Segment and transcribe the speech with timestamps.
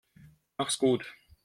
[0.57, 1.05] Mach's gut.